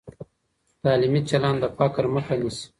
[0.83, 2.65] تعلیمي چلند د فقر مخه نیسي.